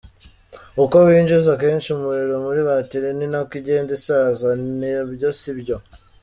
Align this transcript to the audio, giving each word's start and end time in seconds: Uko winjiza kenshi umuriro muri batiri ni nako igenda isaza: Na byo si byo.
Uko 0.83 0.95
winjiza 1.07 1.51
kenshi 1.61 1.87
umuriro 1.95 2.35
muri 2.45 2.61
batiri 2.69 3.09
ni 3.17 3.27
nako 3.31 3.53
igenda 3.59 3.91
isaza: 3.99 4.47
Na 4.79 4.91
byo 5.13 5.29
si 5.39 5.51
byo. 5.59 5.77